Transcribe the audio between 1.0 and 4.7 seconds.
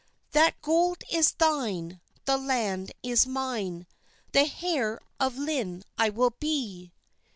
is thine, the land is mine, The